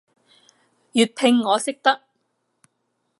[0.93, 2.01] 粵拼我識得